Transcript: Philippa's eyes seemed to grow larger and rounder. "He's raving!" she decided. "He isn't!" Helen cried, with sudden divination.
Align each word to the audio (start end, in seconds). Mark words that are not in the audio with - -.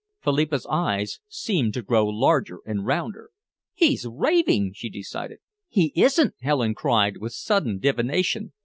Philippa's 0.23 0.65
eyes 0.67 1.19
seemed 1.27 1.75
to 1.75 1.83
grow 1.83 2.07
larger 2.07 2.61
and 2.65 2.87
rounder. 2.87 3.29
"He's 3.75 4.07
raving!" 4.09 4.71
she 4.73 4.89
decided. 4.89 5.37
"He 5.69 5.93
isn't!" 5.95 6.33
Helen 6.41 6.73
cried, 6.73 7.17
with 7.17 7.33
sudden 7.33 7.77
divination. 7.77 8.51